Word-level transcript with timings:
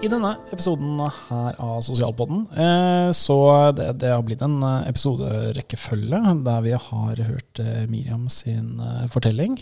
I 0.00 0.08
denne 0.08 0.30
episoden 0.48 0.94
her 0.96 1.58
av 1.60 1.82
Sosialpodden, 1.84 2.46
eh, 2.56 3.10
så 3.12 3.36
det, 3.76 3.90
det, 4.00 4.08
har 4.14 4.22
blitt 4.24 4.40
en 4.40 4.54
eh, 4.64 4.86
episoderekkefølge 4.88 6.20
der 6.46 6.62
vi 6.64 6.72
har 6.72 7.20
hørt 7.26 7.60
eh, 7.60 7.82
Miriam 7.90 8.24
sin 8.32 8.80
fortelling 9.12 9.58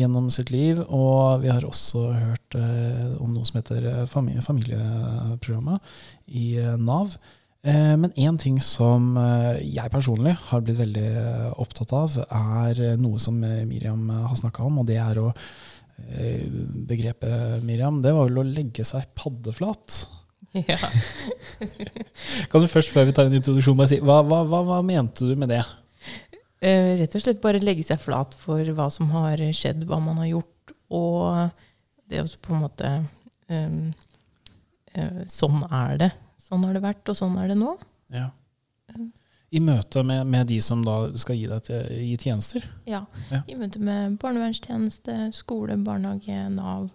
gjennom 0.00 0.30
sitt 0.32 0.48
liv. 0.54 0.80
Og 0.88 1.44
vi 1.44 1.52
har 1.52 1.66
også 1.66 2.06
hørt 2.14 2.56
om 2.56 3.34
noe 3.34 3.44
som 3.44 3.60
heter 3.60 4.08
familie, 4.08 4.40
familieprogrammet 4.48 5.92
i 6.32 6.56
Nav. 6.80 7.18
Men 7.60 8.14
én 8.16 8.38
ting 8.40 8.62
som 8.64 9.12
jeg 9.60 9.92
personlig 9.92 10.38
har 10.48 10.64
blitt 10.64 10.80
veldig 10.80 11.10
opptatt 11.60 11.92
av, 11.92 12.16
er 12.24 12.96
noe 12.96 13.20
som 13.20 13.36
Miriam 13.44 14.08
har 14.08 14.40
snakka 14.40 14.64
om, 14.64 14.80
og 14.80 14.88
det 14.88 14.96
er 15.02 15.20
å 15.20 15.34
begrepet, 16.90 17.62
Miriam, 17.66 18.00
det 18.02 18.12
var 18.16 18.28
vel 18.28 18.40
å 18.42 18.46
legge 18.46 18.84
seg 18.86 19.06
paddeflat. 19.18 20.02
Ja. 20.66 20.78
kan 22.50 22.64
du 22.64 22.66
først, 22.70 22.90
før 22.90 23.06
vi 23.06 23.14
tar 23.14 23.28
en 23.28 23.36
introduksjon, 23.38 23.78
bare 23.78 23.92
si 23.92 24.00
hva, 24.02 24.20
hva, 24.26 24.42
hva, 24.48 24.64
hva 24.66 24.80
mente 24.86 25.28
du 25.28 25.36
med 25.38 25.52
det? 25.52 25.62
Uh, 26.60 26.98
rett 27.00 27.14
og 27.16 27.22
slett 27.22 27.40
bare 27.42 27.62
legge 27.62 27.86
seg 27.86 28.02
flat 28.02 28.34
for 28.40 28.72
hva 28.76 28.88
som 28.92 29.12
har 29.14 29.40
skjedd, 29.56 29.86
hva 29.88 30.00
man 30.02 30.18
har 30.24 30.32
gjort. 30.32 30.74
Og 30.90 32.10
det 32.10 32.24
også 32.24 32.40
på 32.42 32.56
en 32.56 32.64
måte 32.64 32.88
um, 33.46 33.92
uh, 34.98 35.22
Sånn 35.30 35.62
er 35.68 36.00
det. 36.02 36.10
Sånn 36.42 36.66
har 36.66 36.74
det 36.74 36.82
vært, 36.82 37.06
og 37.12 37.18
sånn 37.18 37.38
er 37.38 37.52
det 37.52 37.60
nå. 37.60 37.76
Ja 38.10 38.32
i 39.50 39.60
møte 39.62 40.02
med, 40.06 40.28
med, 40.30 40.46
de 40.46 40.60
som 40.62 40.84
da 40.86 40.96
skal 41.18 41.38
gi 41.38 41.48
deg 41.50 41.64
til, 41.66 41.88
gi 42.06 42.14
tjenester? 42.22 42.66
Ja. 42.86 43.02
ja. 43.32 43.42
I 43.50 43.56
møte 43.58 43.82
med 43.82 44.18
barnevernstjeneste, 44.22 45.16
skole, 45.34 45.74
barnehage, 45.84 46.44
Nav. 46.54 46.86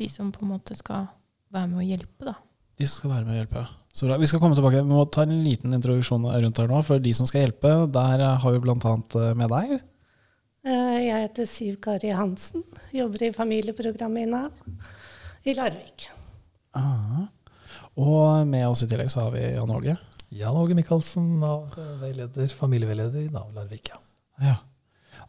De 0.00 0.08
som 0.08 0.30
på 0.32 0.44
en 0.44 0.54
måte 0.54 0.76
skal 0.78 1.10
være 1.52 1.68
med 1.68 1.82
å 1.82 1.86
hjelpe, 1.86 2.30
da. 2.30 2.38
De 2.80 2.88
skal 2.88 3.12
være 3.12 3.26
med 3.26 3.34
å 3.34 3.40
hjelpe. 3.42 3.64
Så 3.92 4.08
bra. 4.08 4.16
Vi 4.16 4.26
skal 4.30 4.40
komme 4.40 4.56
tilbake. 4.56 4.80
Vi 4.80 4.88
må 4.88 5.04
ta 5.12 5.26
en 5.26 5.42
liten 5.44 5.76
introduksjon 5.76 6.24
rundt 6.32 6.60
her 6.62 6.70
nå. 6.70 6.80
For 6.86 7.02
de 7.02 7.12
som 7.12 7.28
skal 7.28 7.44
hjelpe, 7.44 7.74
der 7.92 8.24
har 8.40 8.54
vi 8.54 8.62
bl.a. 8.64 8.94
Eh, 9.20 9.34
med 9.36 9.52
deg. 9.52 9.74
Eh, 10.64 10.96
jeg 11.04 11.26
heter 11.26 11.48
Siv 11.50 11.76
Kari 11.84 12.14
Hansen. 12.16 12.64
Jobber 12.96 13.28
i 13.28 13.34
familieprogrammet 13.36 14.24
i 14.24 14.30
Nav 14.32 14.64
i 15.44 15.54
Larvik. 15.58 16.08
Aha. 16.78 17.26
Og 18.00 18.48
med 18.48 18.64
oss 18.70 18.84
i 18.84 18.88
tillegg 18.88 19.10
så 19.12 19.26
har 19.26 19.34
vi 19.34 19.44
Jan 19.44 19.74
Åge. 19.74 19.98
Jan 20.32 20.56
Åge 20.56 20.72
Michaelsen, 20.72 21.24
Nav-veileder, 21.42 22.52
familieveileder 22.56 23.26
i 23.26 23.32
Nav 23.32 23.50
Larvik. 23.52 23.90
Ja. 23.92 23.98
ja. 24.40 24.54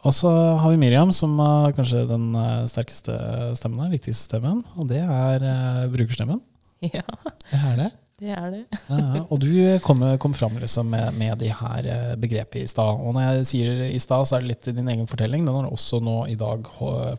Og 0.07 0.15
så 0.15 0.31
har 0.31 0.71
vi 0.71 0.79
Miriam, 0.79 1.11
som 1.15 1.35
er 1.43 1.73
kanskje 1.75 2.05
den 2.07 2.29
eh, 2.39 2.63
sterkeste 2.71 3.17
stemmen 3.59 3.83
her, 3.83 3.91
viktigste 3.91 4.29
stemmen. 4.29 4.61
Og 4.79 4.87
det 4.87 5.01
er 5.03 5.43
uh, 5.43 5.91
brukerstemmen. 5.91 6.39
Ja. 6.83 7.03
Det 7.51 7.59
er 7.59 7.77
det. 7.79 7.89
Det 8.21 8.29
er 8.29 8.49
det. 8.53 8.61
ja, 8.93 9.23
og 9.23 9.41
du 9.41 9.49
kom, 9.83 10.03
kom 10.21 10.35
fram 10.37 10.59
liksom 10.61 10.91
med, 10.93 11.17
med, 11.17 11.37
de 11.41 11.49
her 11.49 11.89
begrepet 12.21 12.61
i 12.61 12.69
stad. 12.69 13.01
Og 13.01 13.15
når 13.15 13.25
jeg 13.25 13.49
sier 13.49 13.81
i 13.87 13.99
stad, 14.01 14.27
så 14.29 14.37
er 14.37 14.45
det 14.45 14.51
litt 14.51 14.69
din 14.77 14.91
egen 14.93 15.09
fortelling. 15.09 15.47
Den 15.47 15.57
har 15.57 15.65
du 15.65 15.73
også 15.73 15.99
nå 16.03 16.19
i 16.31 16.37
dag 16.39 16.69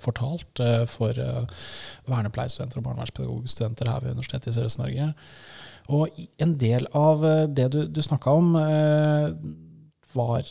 fortalt 0.05 0.63
for 0.93 1.19
vernepleierstudenter 2.07 2.81
og 2.81 2.89
barnevernspedagogstudenter 2.89 3.91
her 3.91 4.05
ved 4.05 4.17
Universitetet 4.17 4.53
i 4.53 4.59
Sørøst-Norge. 4.61 5.13
Og 5.93 6.21
en 6.41 6.57
del 6.61 6.87
av 6.97 7.25
eh, 7.29 7.47
det 7.53 7.71
du, 7.75 7.83
du 7.87 8.01
snakka 8.05 8.33
om, 8.33 8.55
eh, 8.57 9.33
var 10.15 10.49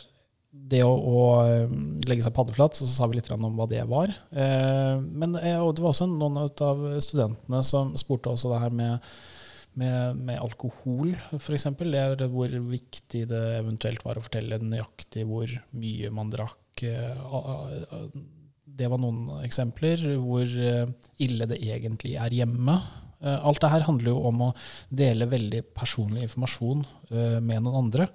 det 0.74 0.82
å, 0.86 0.92
å, 0.94 1.22
eh, 1.42 1.72
legge 2.06 2.24
seg 2.24 2.34
paddeflat, 2.36 2.78
så 2.78 2.86
sa 2.88 3.08
vi 3.10 3.18
litt 3.18 3.30
om 3.34 3.48
hva 3.58 3.66
det 3.68 3.82
var. 3.90 4.12
men 4.34 5.34
det 5.34 5.56
var 5.58 5.90
også 5.90 6.06
noen 6.08 6.38
av 6.44 6.84
studentene 7.02 7.62
som 7.66 7.92
spurte 7.98 8.30
også 8.30 8.52
det 8.52 8.60
her 8.62 8.74
med, 8.74 9.14
med, 9.80 10.20
med 10.30 10.40
alkohol, 10.42 11.14
f.eks. 11.36 11.68
Hvor 11.74 12.58
viktig 12.70 13.24
det 13.30 13.44
eventuelt 13.58 14.04
var 14.06 14.18
å 14.18 14.24
fortelle 14.24 14.60
nøyaktig 14.62 15.26
hvor 15.28 15.50
mye 15.76 16.10
man 16.14 16.32
drakk. 16.32 16.84
Det 18.64 18.90
var 18.90 19.00
noen 19.02 19.40
eksempler. 19.44 20.02
Hvor 20.22 20.46
ille 20.48 21.50
det 21.50 21.60
egentlig 21.62 22.16
er 22.20 22.38
hjemme. 22.42 22.78
Eh, 23.24 23.46
alt 23.46 23.60
det 23.62 23.70
her 23.72 23.86
handler 23.86 24.12
jo 24.12 24.18
om 24.28 24.42
å 24.48 24.50
dele 24.92 25.30
veldig 25.30 25.62
personlig 25.76 26.26
informasjon 26.26 26.82
eh, 27.10 27.38
med 27.40 27.64
noen 27.64 27.86
andre. 27.86 28.08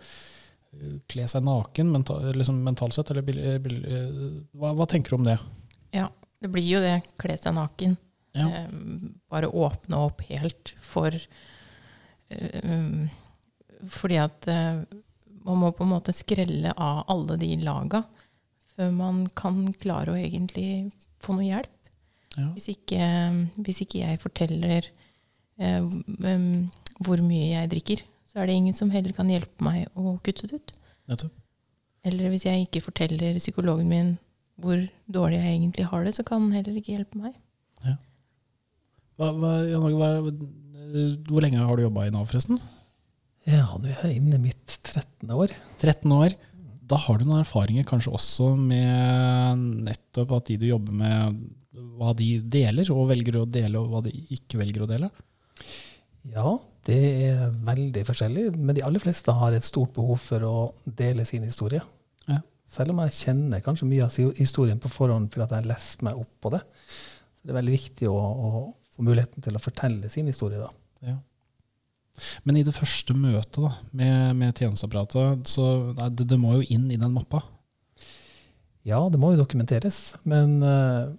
Eh, 0.76 1.00
kle 1.09 1.26
seg 1.30 1.46
naken 1.47 1.94
mental, 1.94 2.30
liksom 2.38 2.59
mentalt 2.66 2.97
sett, 2.97 3.09
eller 3.14 3.26
hva, 3.26 4.76
hva, 4.76 4.88
tenker 4.90 5.16
du 5.16 5.20
om 5.20 5.30
det? 5.31 5.40
Ja, 5.96 6.09
det 6.44 6.52
blir 6.53 6.68
jo 6.68 6.84
det. 6.84 7.00
Kle 7.22 7.38
seg 7.40 7.58
naken. 7.58 7.97
Ja. 8.39 8.63
bare 9.31 9.50
åpne 9.51 10.00
opp 10.07 10.22
helt 10.29 10.73
for 10.81 11.16
Fordi 13.89 14.17
at 14.22 14.45
man 15.45 15.57
må 15.57 15.72
på 15.73 15.85
en 15.85 15.91
måte 15.94 16.13
skrelle 16.13 16.72
av 16.78 17.03
alle 17.09 17.38
de 17.41 17.55
laga 17.63 18.03
før 18.79 18.94
man 18.95 19.23
kan 19.35 19.67
klare 19.81 20.13
å 20.13 20.19
egentlig 20.19 20.91
få 21.19 21.35
noe 21.35 21.47
hjelp. 21.47 21.75
Ja. 22.38 22.47
Hvis, 22.53 22.69
ikke, 22.72 23.03
hvis, 23.57 23.81
ikke, 23.83 24.03
jeg 24.05 24.22
forteller 24.22 24.88
eh, 25.59 25.83
um, 25.83 26.69
hvor 27.03 27.19
mye 27.25 27.49
jeg 27.55 27.72
drikker, 27.73 28.05
så 28.29 28.39
er 28.39 28.47
det 28.47 28.55
ingen 28.59 28.78
som 28.78 28.94
heller 28.94 29.16
kan 29.17 29.29
hjelpe 29.31 29.66
meg 29.66 29.89
å 29.97 30.16
kutte 30.23 30.47
det 30.47 30.61
ut. 30.61 30.73
Nettopp. 31.09 31.35
Eller 32.07 32.31
hvis 32.31 32.45
jeg 32.47 32.63
ikke 32.63 32.85
forteller 32.85 33.39
psykologen 33.41 33.89
min 33.89 34.17
hvor 34.59 34.79
dårlig 35.11 35.39
jeg 35.39 35.55
egentlig 35.55 35.88
har 35.91 36.05
det, 36.05 36.13
så 36.16 36.23
kan 36.28 36.45
han 36.45 36.55
heller 36.55 36.78
ikke 36.79 36.94
hjelpe 36.94 37.19
meg. 37.19 37.35
Hva, 39.19 39.34
hva, 39.35 39.53
hva, 40.00 40.09
hvor 41.28 41.44
lenge 41.44 41.59
har 41.59 41.75
du 41.75 41.84
jobba 41.84 42.06
i 42.07 42.12
Nav, 42.13 42.30
forresten? 42.30 42.59
Ja, 43.50 43.66
nå 43.75 43.90
er 43.90 44.06
jeg 44.07 44.22
inne 44.22 44.38
i 44.38 44.46
mitt 44.50 44.78
13. 44.80 45.28
år. 45.35 45.52
13 45.81 46.13
år. 46.16 46.35
Da 46.90 46.97
har 47.03 47.19
du 47.19 47.25
noen 47.28 47.44
erfaringer 47.44 47.84
kanskje 47.88 48.13
også 48.16 48.53
med 48.56 49.66
nettopp 49.90 50.31
at 50.40 50.47
de 50.47 50.58
du 50.62 50.69
jobber 50.69 50.96
med, 51.02 51.41
hva 52.00 52.13
de 52.18 52.29
deler, 52.47 52.88
og 52.96 53.09
velger 53.12 53.41
å 53.41 53.44
dele, 53.50 53.81
og 53.81 53.91
hva 53.91 54.02
de 54.08 54.16
ikke 54.38 54.62
velger 54.62 54.85
å 54.85 54.90
dele? 54.90 55.12
Ja, 56.31 56.56
det 56.88 57.00
er 57.28 57.44
veldig 57.68 58.08
forskjellig. 58.08 58.47
Men 58.56 58.79
de 58.79 58.88
aller 58.88 59.03
fleste 59.03 59.35
har 59.35 59.56
et 59.56 59.68
stort 59.68 59.91
behov 60.00 60.24
for 60.24 60.47
å 60.47 60.56
dele 60.85 61.28
sin 61.28 61.44
historie. 61.44 61.84
Ja. 62.31 62.40
Selv 62.69 62.96
om 62.96 63.03
jeg 63.03 63.19
kjenner 63.19 63.63
kanskje 63.66 63.91
mye 63.91 64.08
av 64.08 64.35
historien 64.40 64.79
på 64.79 64.91
forhånd 64.94 65.28
fordi 65.34 65.46
jeg 65.46 65.58
har 65.58 65.72
lest 65.75 66.08
meg 66.08 66.24
opp 66.24 66.31
på 66.40 66.56
det. 66.56 66.63
Så 66.63 67.47
det 67.47 67.53
er 67.53 67.62
veldig 67.62 67.78
viktig 67.78 68.09
å, 68.12 68.18
å 68.19 68.68
få 68.99 69.07
muligheten 69.07 69.43
til 69.43 69.55
å 69.55 69.63
fortelle 69.63 70.11
sin 70.11 70.27
historie. 70.27 70.59
da. 70.59 70.69
Ja. 71.07 71.15
Men 72.43 72.59
i 72.59 72.65
det 72.67 72.75
første 72.75 73.15
møtet 73.15 73.61
da, 73.63 73.71
med, 73.95 74.35
med 74.35 74.59
tjenesteapparatet, 74.59 75.47
så 75.47 75.69
det, 75.95 76.27
det, 76.27 76.37
må 76.39 76.57
jo 76.57 76.67
inn 76.75 76.89
i 76.91 76.99
den 76.99 77.15
mappa? 77.15 77.41
Ja, 78.87 78.99
det 79.11 79.19
må 79.21 79.33
jo 79.33 79.41
dokumenteres. 79.41 80.17
Men 80.27 80.59
uh, 80.63 81.11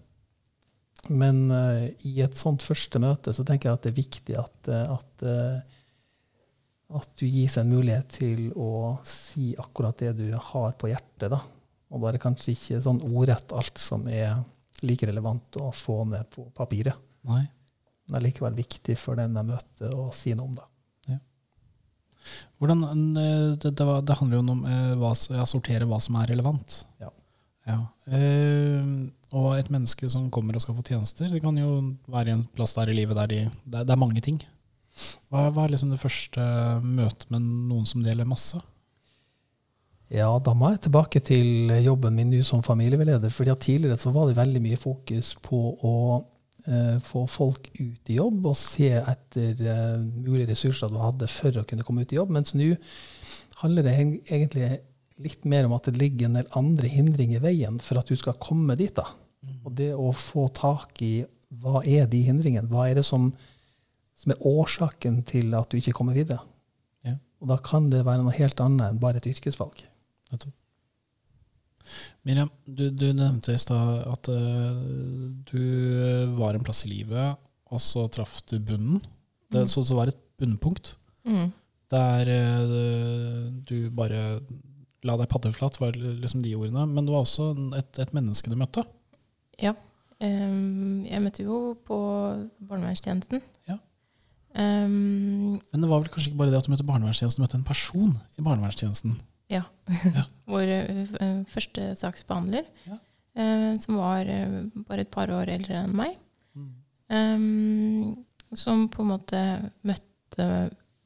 men 1.09 1.47
uh, 1.49 1.87
i 2.05 2.19
et 2.21 2.37
sånt 2.37 2.61
første 2.61 3.01
møte 3.01 3.33
så 3.33 3.45
tenker 3.49 3.71
jeg 3.71 3.79
at 3.79 3.87
det 3.87 3.91
er 3.91 3.97
viktig 3.97 4.35
at, 4.37 4.59
uh, 4.69 4.99
at, 4.99 5.25
at, 7.01 7.09
du 7.17 7.25
gis 7.25 7.57
en 7.57 7.71
mulighet 7.73 8.11
til 8.19 8.51
å 8.53 8.99
si 9.09 9.55
akkurat 9.57 9.97
det 10.05 10.13
du 10.19 10.27
har 10.35 10.77
på 10.77 10.91
hjertet. 10.93 11.31
Da. 11.33 11.41
Og 11.91 12.05
det 12.05 12.21
kanskje 12.23 12.53
ikke 12.53 12.83
sånn 12.85 13.01
ordrett 13.09 13.57
alt 13.57 13.81
som 13.81 14.05
er 14.13 14.43
like 14.85 15.09
relevant 15.09 15.57
å 15.61 15.71
få 15.73 16.03
ned 16.13 16.29
på 16.37 16.45
papiret. 16.57 17.01
Nei. 17.31 17.47
Men 18.11 18.19
det 18.19 18.21
er 18.25 18.27
likevel 18.27 18.59
viktig 18.59 18.97
for 18.99 19.19
den 19.21 19.39
jeg 19.39 19.47
møter, 19.47 19.95
å 19.95 20.09
si 20.15 20.35
noe 20.35 20.49
om 20.49 20.57
det. 20.59 20.67
Ja. 21.13 21.19
Hvordan, 22.59 22.83
det, 23.15 23.71
det, 23.79 23.87
det, 24.09 24.17
handler 24.19 24.41
jo 24.41 24.43
om 24.43 25.05
å 25.07 25.47
sortere 25.47 25.87
hva 25.87 26.01
som 26.03 26.19
er 26.19 26.33
relevant. 26.33 26.81
Ja. 26.99 27.13
ja. 27.71 27.79
Uh, 28.11 29.07
og 29.31 29.53
et 29.55 29.71
menneske 29.71 30.11
som 30.11 30.27
kommer 30.35 30.59
og 30.59 30.65
skal 30.65 30.75
få 30.75 30.83
tjenester, 30.83 31.31
det 31.31 31.39
kan 31.45 31.55
jo 31.55 31.71
være 32.11 32.33
i 32.33 32.35
en 32.35 32.43
plass 32.59 32.75
der 32.75 32.91
i 32.91 32.99
livet 32.99 33.15
der 33.21 33.31
de, 33.31 33.45
det, 33.63 33.87
er 33.87 34.03
mange 34.03 34.19
ting. 34.27 34.43
Hva, 35.31 35.47
hva 35.55 35.69
er 35.69 35.77
liksom 35.77 35.95
det 35.95 36.03
første 36.03 36.43
møtet 36.83 37.31
med 37.31 37.47
noen 37.71 37.87
som 37.87 38.03
deler 38.03 38.27
masse? 38.27 38.59
Ja, 40.11 40.27
da 40.43 40.57
må 40.59 40.73
jeg 40.73 40.83
tilbake 40.89 41.23
til 41.23 41.71
jobben 41.85 42.17
min 42.19 42.33
nå 42.33 42.43
som 42.43 42.65
familieveileder. 42.67 43.31
fordi 43.31 43.55
Tidligere 43.55 43.99
så 43.99 44.11
var 44.11 44.27
det 44.27 44.41
veldig 44.41 44.63
mye 44.65 44.79
fokus 44.81 45.37
på 45.39 45.61
å 45.87 45.95
eh, 46.19 46.25
få 47.05 47.25
folk 47.31 47.71
ut 47.79 48.11
i 48.11 48.19
jobb 48.19 48.51
og 48.51 48.59
se 48.59 48.91
etter 48.99 49.63
eh, 49.65 49.97
mulige 50.01 50.51
ressurser 50.53 50.93
du 50.93 50.99
hadde 51.01 51.29
for 51.31 51.61
å 51.61 51.65
kunne 51.69 51.87
komme 51.87 52.05
ut 52.05 52.13
i 52.15 52.19
jobb. 52.19 52.33
Mens 52.37 52.55
nå 52.59 52.73
handler 53.63 53.87
det 53.87 53.97
egentlig 53.99 54.71
litt 55.21 55.45
mer 55.49 55.69
om 55.69 55.75
at 55.77 55.89
det 55.89 56.01
ligger 56.01 56.29
en 56.29 56.39
del 56.41 56.53
andre 56.57 56.91
hindringer 56.91 57.41
i 57.41 57.45
veien 57.45 57.81
for 57.85 58.01
at 58.01 58.09
du 58.09 58.17
skal 58.17 58.39
komme 58.41 58.77
dit. 58.81 58.95
da. 58.97 59.09
Mm. 59.45 59.59
Og 59.65 59.75
det 59.77 59.91
å 59.97 60.13
få 60.17 60.49
tak 60.57 61.01
i 61.05 61.15
hva 61.61 61.83
er 61.83 62.07
de 62.11 62.23
hindringene? 62.29 62.71
Hva 62.71 62.87
er 62.89 63.01
det 63.01 63.07
som, 63.09 63.31
som 64.19 64.33
er 64.33 64.47
årsaken 64.47 65.21
til 65.29 65.55
at 65.59 65.71
du 65.71 65.81
ikke 65.81 65.97
kommer 65.97 66.17
videre? 66.17 66.41
Ja. 67.07 67.17
Og 67.43 67.51
da 67.51 67.59
kan 67.65 67.91
det 67.93 68.05
være 68.07 68.23
noe 68.23 68.37
helt 68.37 68.61
annet 68.63 68.87
enn 68.87 69.03
bare 69.03 69.21
et 69.21 69.29
yrkesvalg. 69.33 69.83
Miriam, 72.29 72.51
du, 72.67 72.89
du 72.91 73.07
nevnte 73.17 73.55
i 73.55 73.61
stad 73.61 74.05
at 74.11 74.31
uh, 74.33 74.81
du 75.51 75.63
var 76.39 76.57
en 76.57 76.65
plass 76.67 76.85
i 76.87 76.93
livet, 76.93 77.41
og 77.71 77.83
så 77.83 78.07
traff 78.13 78.41
du 78.51 78.59
bunnen. 78.59 79.01
Det, 79.51 79.65
mm. 79.65 79.71
Så 79.71 79.85
det 79.89 79.97
var 79.99 80.13
et 80.13 80.21
bunnpunkt. 80.41 80.95
Mm. 81.29 81.51
Der 81.91 82.31
uh, 82.31 83.51
du 83.67 83.91
bare 83.95 84.41
la 85.07 85.17
deg 85.17 85.31
paddeflat, 85.33 85.79
var 85.81 85.97
liksom 85.97 86.43
de 86.45 86.57
ordene. 86.59 86.87
Men 86.87 87.07
det 87.07 87.15
var 87.15 87.25
også 87.25 87.53
et, 87.79 88.03
et 88.03 88.17
menneske 88.17 88.53
du 88.53 88.59
møtte. 88.61 88.85
Ja. 89.61 89.75
Um, 90.21 91.07
jeg 91.09 91.23
møtte 91.25 91.47
jo 91.47 91.61
på 91.89 91.97
barnevernstjenesten. 92.69 93.41
Ja. 93.71 93.79
Um, 94.51 95.61
Men 95.71 95.85
det 95.85 95.89
var 95.89 96.03
vel 96.03 96.11
kanskje 96.13 96.33
ikke 96.33 96.41
bare 96.43 96.53
det 96.53 96.59
at 96.59 96.67
du 96.67 96.75
møtte 96.75 96.89
barnevernstjenesten, 96.89 97.41
du 97.41 97.47
møtte 97.47 97.61
en 97.61 97.69
person 97.69 98.17
i 98.37 98.45
barnevernstjenesten? 98.45 99.17
Ja. 99.51 99.65
ja. 100.15 100.25
Vår 100.51 100.73
uh, 100.73 101.43
første 101.51 101.93
saksbehandler, 101.99 102.69
ja. 102.87 102.99
uh, 103.39 103.73
som 103.81 103.99
var 104.01 104.31
bare 104.87 105.05
et 105.05 105.13
par 105.13 105.33
år 105.35 105.51
eldre 105.57 105.83
enn 105.85 105.97
meg. 105.97 106.19
Mm. 106.55 106.69
Som 108.55 108.85
på 108.91 109.03
en 109.03 109.09
måte 109.11 109.41
møtte 109.87 110.45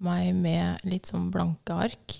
meg 0.05 0.35
med 0.37 0.85
litt 0.85 1.08
sånn 1.08 1.31
blanke 1.32 1.76
ark. 1.87 2.17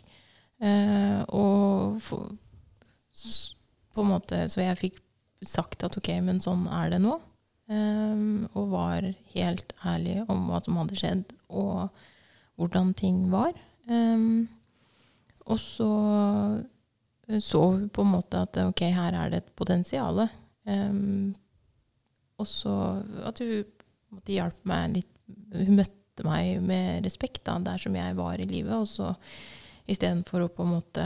Og 1.29 2.01
på 2.09 4.01
en 4.01 4.09
måte 4.09 4.39
Så 4.49 4.63
jeg 4.63 4.79
fikk 4.81 5.03
sagt 5.45 5.85
at 5.85 5.99
ok, 6.01 6.09
men 6.25 6.41
sånn 6.41 6.65
er 6.73 6.95
det 6.95 7.03
nå. 7.05 7.19
Og 7.69 8.73
var 8.73 9.05
helt 9.35 9.77
ærlig 9.85 10.23
om 10.33 10.49
hva 10.49 10.63
som 10.65 10.81
hadde 10.81 10.97
skjedd, 11.03 11.37
og 11.53 11.93
hvordan 12.57 12.95
ting 12.97 13.27
var. 13.33 13.53
Um, 13.89 14.49
og 15.45 15.61
så 15.61 15.91
så 17.41 17.61
hun 17.63 17.89
på 17.89 18.03
en 18.05 18.13
måte 18.13 18.43
at 18.45 18.59
ok, 18.61 18.83
her 18.93 19.17
er 19.17 19.31
det 19.33 19.41
et 19.41 19.53
potensial. 19.57 20.27
Um, 20.69 21.33
og 22.37 22.49
så 22.49 22.75
at 23.25 23.41
hun 23.41 23.65
måtte 24.13 24.35
hjelpe 24.35 24.69
meg 24.69 24.97
litt 24.99 25.11
Hun 25.55 25.79
møtte 25.79 26.25
meg 26.27 26.59
med 26.61 27.05
respekt 27.07 27.47
da, 27.47 27.55
der 27.63 27.81
som 27.81 27.95
jeg 27.97 28.17
var 28.19 28.41
i 28.43 28.49
livet. 28.49 28.75
Og 28.77 28.89
så 28.89 29.15
Istedenfor 29.89 30.45
å 30.45 30.53
på 30.53 30.65
en 30.65 30.75
måte 30.75 31.05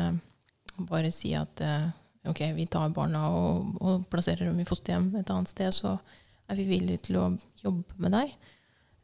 bare 0.86 1.10
si 1.14 1.32
at 1.34 1.60
eh, 1.66 1.88
ok, 2.30 2.42
vi 2.54 2.66
tar 2.70 2.92
barna 2.94 3.24
og, 3.34 3.72
og, 3.82 4.04
plasserer 4.10 4.46
dem 4.46 4.60
i 4.62 4.66
fosterhjem 4.68 5.08
et 5.18 5.30
annet 5.34 5.50
sted, 5.50 5.74
så 5.74 5.96
er 6.48 6.58
vi 6.60 6.68
villige 6.68 7.08
til 7.08 7.18
å 7.18 7.24
jobbe 7.58 7.98
med 7.98 8.14
deg. 8.14 8.36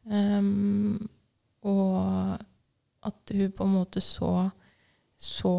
Um, 0.07 1.09
og 1.67 2.37
at 3.05 3.35
hun 3.35 3.51
på 3.57 3.67
en 3.67 3.75
måte 3.75 4.03
så, 4.03 4.31
så 5.17 5.53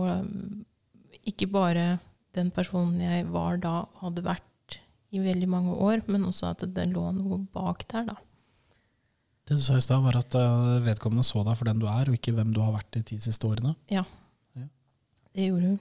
ikke 1.26 1.48
bare 1.50 1.96
den 2.36 2.52
personen 2.54 3.00
jeg 3.00 3.26
var 3.32 3.58
da, 3.62 3.86
hadde 4.02 4.24
vært 4.26 4.78
i 5.14 5.22
veldig 5.22 5.48
mange 5.48 5.74
år, 5.80 6.04
men 6.10 6.26
også 6.28 6.52
at 6.52 6.64
det 6.76 6.88
lå 6.90 7.08
noe 7.16 7.40
bak 7.54 7.86
der, 7.90 8.10
da. 8.12 8.16
Det 9.46 9.56
du 9.56 9.62
sa 9.62 9.76
i 9.78 9.82
stad, 9.84 10.02
var 10.02 10.18
at 10.18 10.34
eh, 10.34 10.84
vedkommende 10.84 11.24
så 11.24 11.44
deg 11.46 11.56
for 11.58 11.70
den 11.70 11.80
du 11.80 11.86
er, 11.86 12.08
og 12.10 12.18
ikke 12.18 12.34
hvem 12.34 12.50
du 12.54 12.60
har 12.64 12.74
vært 12.74 12.90
de 12.96 13.04
ti 13.06 13.18
siste 13.22 13.46
årene. 13.46 13.76
Ja, 13.92 14.02
det 15.36 15.50
gjorde 15.50 15.70
hun. 15.70 15.78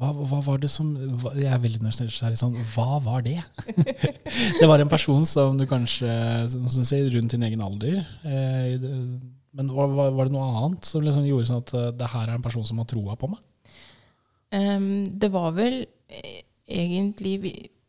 Hva, 0.00 0.10
hva, 0.14 0.38
var 0.46 0.60
det 0.62 0.70
som 0.70 0.92
Jeg 1.34 1.48
er 1.50 1.58
veldig 1.60 1.80
nysgjerrig 1.82 2.38
sånn 2.38 2.54
Hva 2.72 3.00
var 3.02 3.24
det? 3.26 3.40
det 4.60 4.68
var 4.70 4.80
en 4.80 4.88
person 4.88 5.26
som 5.28 5.58
du 5.58 5.66
kanskje 5.68 6.08
som 6.52 6.62
du 6.64 6.86
sier, 6.86 7.08
rundt 7.12 7.34
din 7.34 7.44
egen 7.44 7.62
alder. 7.64 7.98
Eh, 8.24 8.78
men 9.56 9.70
var, 9.74 9.90
var, 9.90 10.28
det 10.28 10.34
noe 10.34 10.48
annet 10.62 10.86
som 10.86 11.02
liksom 11.04 11.26
gjorde 11.26 11.48
sånn 11.48 11.62
at 11.64 11.72
uh, 11.74 11.86
det 11.96 12.10
her 12.12 12.28
er 12.28 12.36
en 12.36 12.44
person 12.44 12.66
som 12.66 12.78
har 12.82 12.88
troa 12.90 13.16
på 13.18 13.30
meg? 13.32 13.42
Um, 14.54 15.06
det 15.22 15.30
var 15.30 15.52
vel 15.54 15.84
eh, 16.10 16.40
egentlig 16.66 17.36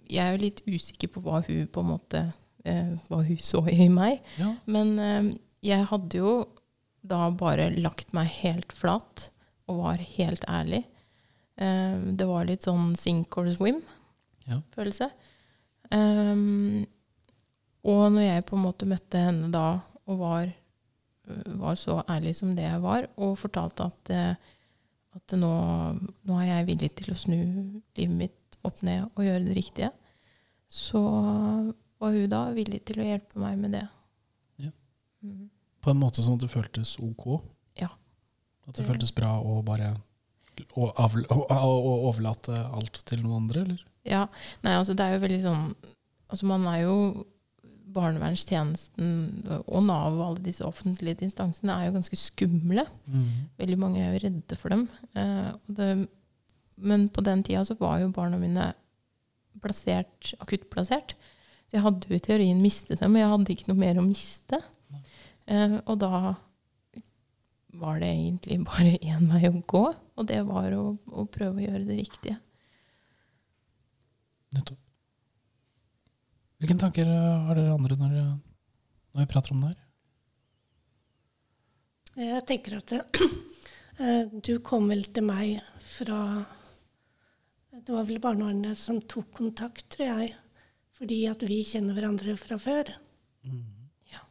Jeg 0.06 0.22
er 0.22 0.36
jo 0.36 0.42
litt 0.44 0.60
usikker 0.69 1.10
på 1.10 1.24
hva 1.25 1.40
hun 1.48 1.66
på 1.74 1.81
en 1.81 1.90
måte 1.90 2.22
eh, 2.66 2.94
hva 3.10 3.22
hun 3.25 3.42
så 3.42 3.63
i 3.72 3.88
meg. 3.92 4.22
Ja. 4.40 4.54
Men 4.72 4.94
eh, 5.02 5.30
jeg 5.66 5.88
hadde 5.92 6.22
jo 6.22 6.34
da 7.02 7.30
bare 7.34 7.72
lagt 7.74 8.14
meg 8.14 8.30
helt 8.42 8.74
flat 8.75 9.30
og 9.69 9.81
var 9.81 10.02
helt 10.18 10.46
ærlig. 10.50 10.84
Eh, 11.57 11.98
det 12.18 12.28
var 12.30 12.48
litt 12.50 12.68
sånn 12.68 12.94
sink 13.00 13.38
or 13.40 13.50
swim-følelse. 13.52 15.12
Ja. 15.12 15.19
Og 17.81 18.04
når 18.14 18.22
jeg 18.22 18.44
på 18.48 18.56
en 18.56 18.64
måte 18.64 18.88
møtte 18.88 19.19
henne 19.19 19.50
da 19.52 19.81
og 20.06 20.19
var, 20.22 20.52
var 21.62 21.77
så 21.79 22.01
ærlig 22.09 22.35
som 22.38 22.56
det 22.56 22.65
jeg 22.65 22.81
var, 22.83 23.07
og 23.21 23.38
fortalte 23.39 23.88
at, 23.88 24.12
eh, 24.13 24.35
at 25.18 25.35
nå, 25.38 25.53
nå, 26.27 26.38
er 26.39 26.47
jeg 26.50 26.68
villig 26.71 26.91
til 26.97 27.13
å 27.13 27.19
snu 27.19 27.38
livet 27.97 28.18
mitt 28.18 28.59
opp 28.68 28.81
ned 28.85 29.07
og 29.15 29.25
gjøre 29.25 29.45
det 29.47 29.57
riktige, 29.57 29.91
så 30.71 31.01
var 32.01 32.13
hun 32.15 32.29
da 32.31 32.44
villig 32.56 32.83
til 32.88 33.01
å 33.01 33.07
hjelpe 33.07 33.41
meg 33.41 33.57
med 33.59 33.75
det. 33.77 33.85
Ja. 34.62 34.71
Mm. 35.25 35.50
På 35.81 35.94
en 35.94 36.01
måte 36.01 36.23
sånn 36.23 36.38
at 36.39 36.45
det 36.45 36.53
føltes 36.53 36.95
ok? 37.01 37.27
Ja. 37.79 37.89
At 38.68 38.77
det, 38.77 38.85
føltes 38.88 39.13
bra 39.15 39.33
å 39.41 39.59
bare 39.65 39.95
å 40.77 40.89
overlate 42.09 42.53
alt 42.69 43.01
til 43.07 43.23
noen 43.23 43.44
andre, 43.44 43.65
eller? 43.65 43.85
Ja. 44.07 44.25
Nei, 44.65 44.75
altså 44.77 44.95
det 44.97 45.06
er 45.06 45.15
jo 45.15 45.25
veldig 45.25 45.44
sånn 45.44 45.65
Altså 46.31 46.47
man 46.47 46.63
er 46.71 46.85
jo 46.85 46.94
Barnevernstjenesten 47.96 49.12
og 49.62 49.84
Nav 49.88 50.16
og 50.16 50.24
alle 50.26 50.46
disse 50.46 50.66
offentlige 50.66 51.26
instansene 51.28 51.76
er 51.76 51.88
jo 51.88 51.96
ganske 51.98 52.20
skumle. 52.20 52.86
Mm. 53.06 53.30
Veldig 53.62 53.80
mange 53.82 54.02
er 54.04 54.14
jo 54.14 54.24
redde 54.26 54.58
for 54.60 54.74
dem. 54.74 54.86
Eh, 55.18 55.50
det, 55.78 55.90
men 56.82 57.08
på 57.14 57.24
den 57.26 57.44
tida 57.48 57.64
så 57.68 57.78
var 57.80 58.00
jo 58.02 58.12
barna 58.16 58.40
mine 58.42 58.72
plassert, 59.62 60.34
akuttplassert. 60.42 61.16
Så 61.68 61.78
jeg 61.78 61.86
hadde 61.86 62.10
jo 62.10 62.18
i 62.18 62.24
teorien 62.24 62.62
mistet 62.64 63.00
dem, 63.00 63.14
men 63.14 63.24
jeg 63.24 63.34
hadde 63.34 63.54
ikke 63.56 63.72
noe 63.72 63.82
mer 63.84 64.00
å 64.00 64.06
miste. 64.06 64.62
Eh, 65.48 65.78
og 65.86 66.00
da 66.04 66.36
var 67.82 68.00
det 68.02 68.12
egentlig 68.12 68.62
bare 68.68 68.98
én 69.14 69.28
vei 69.32 69.46
å 69.50 69.58
gå, 69.60 69.84
og 69.92 70.30
det 70.30 70.42
var 70.48 70.74
å, 70.78 70.92
å 71.12 71.28
prøve 71.32 71.62
å 71.62 71.68
gjøre 71.68 71.86
det 71.88 72.00
riktige. 72.04 72.38
Nettopp. 74.52 74.80
Hvilke 76.61 76.77
tanker 76.77 77.07
har 77.09 77.57
dere 77.57 77.73
andre 77.73 77.95
når, 77.97 78.11
når 79.15 79.23
vi 79.23 79.30
prater 79.31 79.56
om 79.56 79.63
det 79.63 79.71
her? 79.71 79.80
Jeg 82.21 82.44
tenker 82.45 82.75
at 82.77 82.94
eh, 84.03 84.30
du 84.30 84.59
kom 84.61 84.85
vel 84.91 85.01
til 85.09 85.25
meg 85.25 85.56
fra 85.81 86.19
Det 87.71 87.89
var 87.89 88.06
vel 88.06 88.21
barnevernet 88.21 88.77
som 88.77 89.01
tok 89.01 89.31
kontakt, 89.39 89.87
tror 89.89 90.06
jeg, 90.11 90.35
fordi 90.99 91.23
at 91.31 91.41
vi 91.49 91.63
kjenner 91.65 91.97
hverandre 91.97 92.37
fra 92.37 92.59
før. 92.61 92.94
Mm. 93.41 93.65
Ja. 94.13 94.21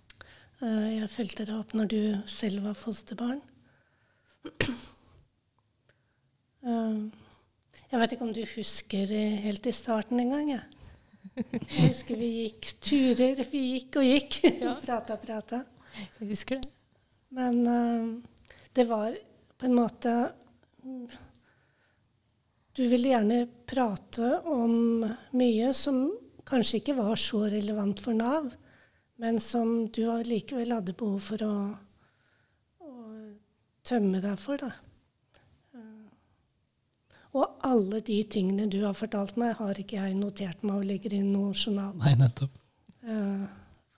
Eh, 0.62 0.88
jeg 1.00 1.10
fulgte 1.10 1.49
deg 1.49 1.56
opp 1.58 1.75
når 1.75 1.90
du 1.90 2.00
selv 2.30 2.62
var 2.68 2.78
fosterbarn. 2.78 3.42
Eh, 6.60 6.96
jeg 7.88 7.99
vet 8.02 8.12
ikke 8.12 8.26
om 8.26 8.34
du 8.37 8.42
husker 8.44 9.12
helt 9.46 9.64
i 9.64 9.72
starten 9.72 10.20
engang. 10.20 10.50
Ja. 10.52 10.58
Jeg 11.41 11.91
husker 11.91 12.19
vi 12.19 12.29
gikk 12.43 12.71
turer. 12.85 13.43
Vi 13.50 13.62
gikk 13.75 13.99
og 14.00 14.07
gikk. 14.07 14.39
Ja. 14.61 14.75
prata, 14.87 15.17
prata. 15.21 15.62
Jeg 16.21 16.31
husker 16.33 16.61
det. 16.61 16.71
Men 17.35 17.61
uh, 17.67 18.55
det 18.77 18.87
var 18.91 19.15
på 19.61 19.69
en 19.69 19.77
måte 19.77 20.12
Du 22.75 22.83
ville 22.89 23.12
gjerne 23.12 23.45
prate 23.69 24.41
om 24.49 25.05
mye 25.37 25.71
som 25.77 26.09
kanskje 26.49 26.81
ikke 26.81 26.97
var 26.99 27.19
så 27.21 27.45
relevant 27.53 28.00
for 28.03 28.17
Nav, 28.17 28.49
men 29.21 29.39
som 29.43 29.85
du 29.93 30.03
likevel 30.27 30.73
hadde 30.75 30.97
behov 30.99 31.21
for 31.29 31.45
å, 31.47 31.57
å 32.81 32.95
tømme 33.87 34.23
deg 34.25 34.41
for. 34.41 34.59
Da. 34.59 34.73
Og 37.37 37.60
alle 37.66 38.00
de 38.02 38.16
tingene 38.26 38.66
du 38.70 38.80
har 38.82 38.96
fortalt 38.99 39.37
meg, 39.38 39.54
har 39.60 39.78
ikke 39.78 40.00
jeg 40.00 40.16
notert 40.18 40.64
meg 40.66 40.80
og 40.80 40.88
legger 40.88 41.14
inn 41.14 41.30
noe 41.34 41.54
journal. 41.54 41.92
Nei, 42.00 42.16
nettopp. 42.18 42.56
Eh, 43.06 43.44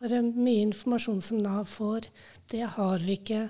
for 0.02 0.28
mye 0.36 0.66
informasjon 0.66 1.22
som 1.24 1.40
Nav 1.40 1.64
får, 1.70 2.10
det 2.52 2.66
har 2.76 3.00
vi 3.00 3.16
ikke 3.16 3.46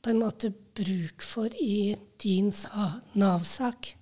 på 0.00 0.12
en 0.12 0.22
måte 0.22 0.52
bruk 0.78 1.24
for 1.26 1.52
i 1.60 1.96
din 2.22 2.48
Nav-sak. 3.20 3.92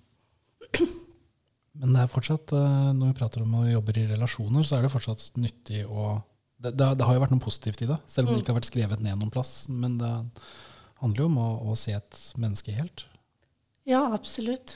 Men 1.79 1.95
det 1.95 2.05
er 2.05 2.11
fortsatt, 2.11 2.55
eh, 2.55 2.89
når 2.95 3.13
vi 3.13 3.19
prater 3.19 3.43
om 3.43 3.59
å 3.59 3.67
jobbe 3.67 3.95
i 3.97 4.07
relasjoner, 4.11 4.67
så 4.67 4.79
er 4.79 4.87
det 4.87 4.95
fortsatt 4.95 5.31
nyttig 5.39 5.85
å 5.87 6.19
det, 6.59 6.73
det, 6.75 6.87
det, 6.99 7.07
har 7.07 7.15
jo 7.15 7.21
vært 7.23 7.31
noe 7.31 7.43
positivt 7.43 7.85
i 7.85 7.87
det, 7.87 8.01
selv 8.11 8.27
om 8.27 8.35
det 8.35 8.41
mm. 8.41 8.43
ikke 8.43 8.51
har 8.51 8.57
vært 8.59 8.69
skrevet 8.73 9.03
ned 9.03 9.15
noen 9.21 9.31
plass. 9.31 9.53
Men 9.71 9.95
det 10.01 10.11
handler 10.99 11.23
jo 11.23 11.29
om 11.31 11.39
å, 11.39 11.51
å 11.71 11.77
se 11.79 11.95
et 11.95 12.19
menneske 12.35 12.75
helt. 12.75 13.05
Ja, 13.89 14.03
absolutt. 14.13 14.75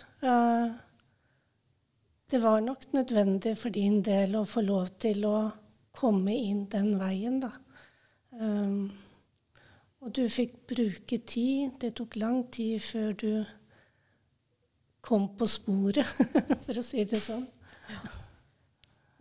Det 2.30 2.38
var 2.40 2.62
nok 2.64 2.86
nødvendig 2.96 3.58
for 3.60 3.74
din 3.74 3.98
del 4.00 4.38
å 4.38 4.46
få 4.48 4.62
lov 4.64 4.86
til 5.02 5.26
å 5.28 5.36
komme 5.92 6.32
inn 6.32 6.62
den 6.72 6.94
veien, 6.96 7.42
da. 7.42 7.50
Um, 8.40 8.86
og 10.00 10.14
du 10.16 10.22
fikk 10.32 10.54
bruke 10.72 11.18
tid. 11.28 11.74
Det 11.82 11.92
tok 11.98 12.16
lang 12.16 12.40
tid 12.54 12.80
før 12.80 13.12
du 13.20 13.32
kom 15.04 15.28
på 15.36 15.48
sporet, 15.50 16.08
for 16.64 16.80
å 16.80 16.86
si 16.86 17.04
det 17.04 17.20
sånn. 17.22 17.44
Ja. 17.92 18.00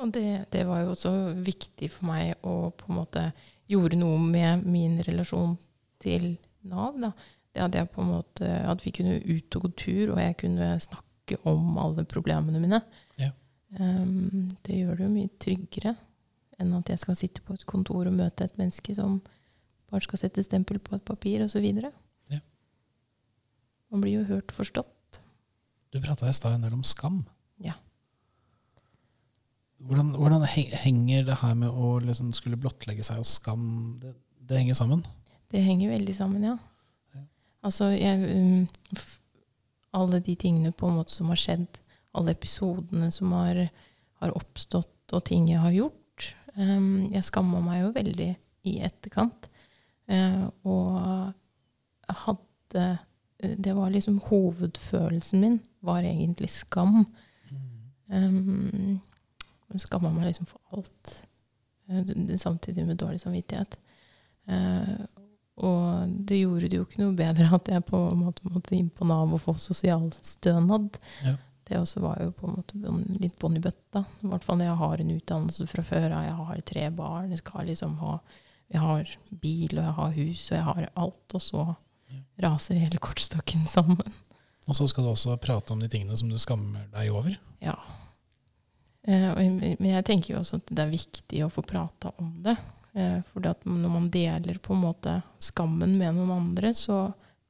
Og 0.01 0.15
det, 0.15 0.25
det, 0.53 0.63
var 0.65 0.81
jo 0.81 0.95
også 0.95 1.12
viktig 1.43 1.91
for 1.93 2.07
meg 2.10 2.48
å 2.48 2.71
på 2.74 2.89
en 2.89 2.98
måte 2.98 3.27
gjøre 3.69 4.00
noe 4.00 4.17
med 4.24 4.63
min 4.65 4.98
relasjon 5.05 5.53
til 6.01 6.31
Nav. 6.63 6.98
da. 7.01 7.12
Det 7.51 7.63
at, 7.65 7.75
jeg 7.75 7.89
på 7.91 8.03
en 8.03 8.13
måte, 8.13 8.48
at 8.48 8.86
vi 8.86 8.93
kunne 8.96 9.17
ut 9.20 9.55
og 9.58 9.65
gå 9.65 9.72
tur, 9.75 10.13
og 10.13 10.22
jeg 10.22 10.38
kunne 10.39 10.70
snakke 10.79 11.39
om 11.50 11.77
alle 11.81 12.05
problemene 12.08 12.62
mine. 12.63 12.79
Ja. 13.20 13.31
Um, 13.79 14.51
det 14.65 14.77
gjør 14.77 14.98
det 14.98 15.05
jo 15.05 15.12
mye 15.12 15.31
tryggere 15.39 15.96
enn 16.62 16.74
at 16.77 16.91
jeg 16.91 17.01
skal 17.01 17.17
sitte 17.17 17.43
på 17.43 17.55
et 17.55 17.65
kontor 17.70 18.08
og 18.08 18.15
møte 18.15 18.46
et 18.46 18.58
menneske 18.60 18.93
som 18.96 19.20
bare 19.91 20.03
skal 20.05 20.22
sette 20.22 20.43
stempel 20.46 20.79
på 20.79 20.96
et 20.96 21.05
papir, 21.08 21.43
osv. 21.43 21.65
Ja. 22.31 22.39
Man 23.91 24.03
blir 24.03 24.22
jo 24.22 24.27
hørt 24.29 24.53
og 24.53 24.62
forstått. 24.62 25.22
Du 25.91 26.00
prata 26.00 26.29
i 26.29 26.36
stad 26.36 26.55
en 26.55 26.63
del 26.63 26.75
om 26.77 26.84
skam. 26.88 27.24
Ja. 27.60 27.75
Hvordan, 29.81 30.13
hvordan, 30.15 30.46
henger 30.46 31.25
det 31.27 31.39
her 31.41 31.55
med 31.58 31.74
å 31.74 31.98
liksom 32.03 32.31
skulle 32.38 32.60
blottlegge 32.62 33.03
seg 33.03 33.20
og 33.20 33.27
skam 33.27 33.65
det, 34.00 34.13
det, 34.38 34.60
henger 34.62 34.77
sammen? 34.77 35.01
Det 35.51 35.63
henger 35.65 35.96
veldig 35.96 36.15
sammen, 36.15 36.46
ja. 36.46 36.55
Altså, 37.62 37.91
jeg, 37.94 38.18
um, 38.36 39.01
alle 39.94 40.22
de 40.24 40.36
tingene 40.36 40.74
på 40.74 40.89
en 40.89 40.98
måte 40.98 41.13
som 41.13 41.30
har 41.30 41.39
skjedd, 41.39 41.82
alle 42.18 42.34
episodene 42.34 43.12
som 43.13 43.32
har, 43.38 43.68
har 44.24 44.38
oppstått, 44.38 44.96
og 45.12 45.25
ting 45.27 45.50
jeg 45.51 45.62
har 45.62 45.75
gjort, 45.75 45.98
Um, 46.60 47.08
jeg 47.12 47.24
skamma 47.24 47.62
meg 47.63 47.86
jo 47.86 47.94
veldig 47.96 48.30
i 48.68 48.77
etterkant. 48.84 49.48
Uh, 50.12 50.50
og 50.68 52.18
hadde 52.25 52.98
Det 53.41 53.74
var 53.74 53.89
liksom 53.89 54.20
hovedfølelsen 54.27 55.41
min 55.41 55.60
var 55.82 56.03
egentlig 56.06 56.50
skam. 56.53 57.06
Um, 58.12 59.00
skamma 59.80 60.12
meg 60.13 60.30
liksom 60.30 60.50
for 60.50 60.60
alt. 60.75 61.13
Uh, 61.89 62.36
samtidig 62.38 62.86
med 62.86 63.00
dårlig 63.01 63.22
samvittighet. 63.24 63.80
Uh, 64.46 65.08
og 65.62 66.12
det 66.27 66.39
gjorde 66.39 66.70
det 66.72 66.77
jo 66.79 66.88
ikke 66.88 67.01
noe 67.03 67.15
bedre 67.17 67.48
at 67.58 67.70
jeg 67.70 67.84
på 67.86 68.00
en 68.10 68.22
måte 68.24 68.50
måtte 68.50 68.75
inn 68.77 68.89
på 68.89 69.05
Nav 69.10 69.34
og 69.36 69.41
få 69.43 69.58
sosialstønad. 69.60 71.00
Ja 71.25 71.36
det 71.72 71.79
også 71.79 72.01
var 72.03 72.20
jo 72.20 72.31
på 72.36 72.48
en 72.48 72.58
måte 72.58 72.79
litt 73.22 73.38
bånn 73.39 73.55
i 73.55 73.63
bøtta. 73.63 74.03
I 74.20 74.27
hvert 74.27 74.43
fall 74.43 74.60
når 74.60 74.67
jeg 74.67 74.79
har 74.81 75.01
en 75.01 75.13
utdannelse 75.13 75.67
fra 75.72 75.84
før 75.88 76.08
av. 76.10 76.25
Jeg 76.25 76.38
har 76.39 76.63
tre 76.67 76.88
barn, 76.98 77.29
jeg 77.31 77.43
skal 77.43 77.70
liksom 77.72 78.00
ha 78.03 78.17
Jeg 78.72 78.79
har 78.79 79.10
bil, 79.41 79.74
og 79.75 79.84
jeg 79.84 79.93
har 79.98 80.12
hus, 80.15 80.41
og 80.46 80.55
jeg 80.55 80.63
har 80.63 80.86
alt. 80.96 81.34
Og 81.36 81.41
så 81.43 81.63
raser 82.39 82.77
hele 82.79 83.01
kortstokken 83.03 83.65
sammen. 83.67 84.13
Og 84.67 84.77
så 84.77 84.88
skal 84.88 85.03
du 85.03 85.10
også 85.12 85.36
prate 85.43 85.74
om 85.74 85.81
de 85.81 85.89
tingene 85.91 86.15
som 86.15 86.29
du 86.31 86.38
skammer 86.39 86.86
deg 86.93 87.12
over. 87.12 87.36
Ja. 87.60 87.75
Eh, 89.03 89.27
men 89.36 89.89
jeg 89.89 90.05
tenker 90.08 90.34
jo 90.34 90.39
også 90.39 90.62
at 90.62 90.72
det 90.72 90.86
er 90.86 90.93
viktig 90.93 91.43
å 91.43 91.51
få 91.51 91.65
prata 91.67 92.13
om 92.24 92.31
det. 92.46 92.55
Eh, 92.91 93.19
for 93.31 93.43
når 93.45 93.89
man 93.89 94.10
deler 94.12 94.57
på 94.60 94.75
en 94.75 94.83
måte 94.83 95.13
skammen 95.39 95.95
med 96.00 96.17
noen 96.17 96.33
andre, 96.36 96.74
så 96.75 97.05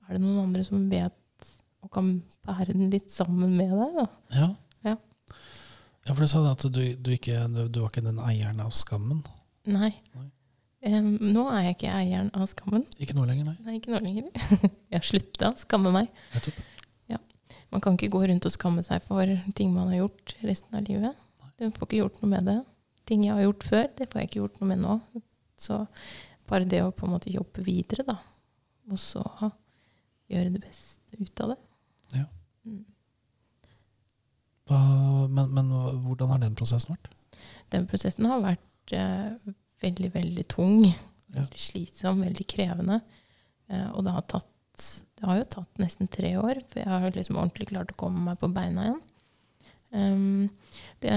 er 0.06 0.16
det 0.18 0.22
noen 0.22 0.44
andre 0.46 0.66
som 0.68 0.84
vet 0.92 1.18
og 1.82 1.90
kan 1.96 2.12
bære 2.46 2.76
den 2.76 2.92
litt 2.94 3.10
sammen 3.14 3.56
med 3.58 3.72
deg. 3.74 3.96
Da. 3.96 4.06
Ja. 4.36 4.50
ja. 4.86 4.98
ja 6.06 6.14
for 6.14 6.22
du 6.22 6.30
sa 6.30 6.44
at 6.52 6.68
du, 6.68 6.84
du, 6.94 7.10
ikke, 7.16 7.40
du, 7.50 7.64
du, 7.68 7.82
var 7.82 7.90
ikke 7.90 8.06
den 8.06 8.22
eieren 8.22 8.62
av 8.62 8.76
skammen? 8.78 9.24
Nei. 9.66 9.94
nei. 10.18 10.28
Um, 10.82 11.16
nå 11.34 11.46
er 11.54 11.68
jeg 11.68 11.78
ikke 11.78 11.94
eieren 11.94 12.30
av 12.38 12.46
skammen. 12.50 12.86
Ikke 13.02 13.18
nå 13.18 13.26
lenger, 13.30 13.50
nei? 13.50 13.58
Nei, 13.66 13.80
ikke 13.80 13.96
nå 13.96 14.02
lenger. 14.02 14.30
jeg 14.92 14.98
har 14.98 15.08
slutta 15.08 15.52
å 15.52 15.58
skamme 15.58 15.94
meg. 15.94 16.14
Ja. 17.10 17.18
Man 17.74 17.82
kan 17.82 17.98
ikke 17.98 18.12
gå 18.14 18.24
rundt 18.30 18.46
og 18.46 18.54
skamme 18.54 18.86
seg 18.86 19.02
for 19.06 19.30
ting 19.58 19.74
man 19.74 19.90
har 19.90 20.04
gjort 20.04 20.38
resten 20.46 20.78
av 20.78 20.86
livet. 20.86 21.18
Du 21.58 21.68
får 21.70 21.88
ikke 21.88 22.00
gjort 22.04 22.22
noe 22.22 22.32
med 22.34 22.50
det. 22.50 22.58
Ting 23.10 23.26
jeg 23.26 23.36
har 23.38 23.46
gjort 23.46 23.66
før, 23.66 23.90
det 23.98 24.10
får 24.10 24.22
jeg 24.22 24.30
ikke 24.30 24.42
gjort 24.42 24.62
noe 24.62 24.70
med 24.70 24.82
nå. 24.82 24.96
Så 25.62 25.84
bare 26.50 26.68
det 26.68 26.82
å 26.84 26.94
på 26.96 27.08
en 27.08 27.14
måte 27.16 27.32
jobbe 27.32 27.64
videre, 27.66 28.06
da, 28.08 28.18
og 28.92 29.00
så 29.00 29.24
gjøre 30.32 30.56
det 30.56 30.64
beste 30.64 31.20
ut 31.20 31.44
av 31.44 31.54
det. 31.54 31.60
Ja. 32.18 32.26
Mm. 32.68 32.84
Hva, 34.72 34.82
men, 35.28 35.54
men, 35.56 35.72
hvordan 36.06 36.34
har 36.34 36.42
den 36.44 36.58
prosessen 36.58 36.96
vært? 36.96 37.12
Den 37.72 37.88
prosessen 37.90 38.28
har 38.28 38.44
vært 38.44 38.96
eh, 38.96 39.54
veldig, 39.84 40.12
veldig 40.16 40.48
tung. 40.52 40.86
Veldig 41.32 41.60
ja. 41.60 41.66
slitsom, 41.68 42.24
veldig 42.26 42.48
krevende. 42.52 43.00
Eh, 43.72 43.88
og 43.94 44.06
det 44.08 44.16
har, 44.16 44.28
tatt, 44.34 44.88
det 45.20 45.30
har 45.30 45.40
jo 45.40 45.48
tatt 45.58 45.82
nesten 45.84 46.12
tre 46.12 46.34
år, 46.40 46.64
for 46.68 46.84
jeg 46.84 47.04
har 47.06 47.16
liksom 47.16 47.40
ordentlig 47.40 47.72
klart 47.72 47.94
å 47.94 48.00
komme 48.00 48.26
meg 48.28 48.42
på 48.42 48.52
beina 48.52 48.88
igjen. 48.88 49.02
Um, 49.92 50.50
det, 51.04 51.14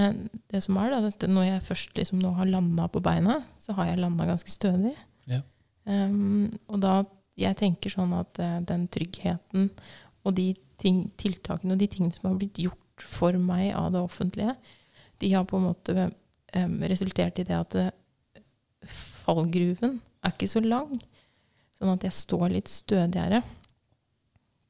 det, 0.51 0.59
som 0.65 0.75
er 0.81 0.91
da, 0.91 0.97
at 1.07 1.23
Når 1.31 1.45
jeg 1.47 1.63
først 1.63 1.93
liksom 1.95 2.19
nå 2.19 2.33
har 2.35 2.49
landa 2.49 2.89
på 2.91 2.99
beina, 3.03 3.37
så 3.61 3.75
har 3.77 3.91
jeg 3.91 4.01
landa 4.01 4.27
ganske 4.27 4.51
stødig. 4.51 4.95
Ja. 5.31 5.39
Um, 5.85 6.51
og 6.67 6.81
da 6.83 6.95
jeg 7.39 7.55
tenker 7.59 7.93
sånn 7.93 8.13
at 8.17 8.39
uh, 8.41 8.59
den 8.67 8.87
tryggheten 8.91 9.69
og 10.25 10.35
de 10.35 10.49
ting, 10.81 11.05
tiltakene 11.19 11.75
og 11.75 11.81
de 11.81 11.89
tingene 11.91 12.15
som 12.15 12.29
har 12.29 12.39
blitt 12.39 12.59
gjort 12.59 13.05
for 13.05 13.35
meg 13.39 13.71
av 13.77 13.91
det 13.93 14.01
offentlige, 14.03 14.55
de 15.21 15.31
har 15.31 15.45
på 15.47 15.59
en 15.59 15.67
måte 15.69 16.07
um, 16.09 16.79
resultert 16.89 17.39
i 17.39 17.47
det 17.47 17.55
at 17.55 17.77
uh, 17.79 17.91
fallgruven 19.25 19.99
er 20.25 20.33
ikke 20.33 20.49
så 20.51 20.63
lang. 20.63 20.97
Sånn 21.75 21.91
at 21.91 22.03
jeg 22.07 22.15
står 22.15 22.49
litt 22.53 22.71
stødigere, 22.71 23.41